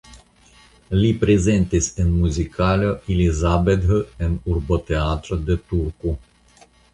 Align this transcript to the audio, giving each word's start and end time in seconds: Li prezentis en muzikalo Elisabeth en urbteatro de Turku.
Li 1.01 1.09
prezentis 1.23 1.89
en 2.03 2.09
muzikalo 2.21 2.95
Elisabeth 3.17 3.87
en 4.29 4.35
urbteatro 4.55 5.39
de 5.51 5.61
Turku. 5.69 6.17